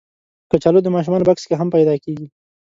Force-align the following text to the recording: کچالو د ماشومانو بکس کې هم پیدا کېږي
کچالو 0.51 0.79
د 0.83 0.87
ماشومانو 0.95 1.27
بکس 1.29 1.43
کې 1.49 1.55
هم 1.59 1.67
پیدا 1.75 1.93
کېږي 2.03 2.27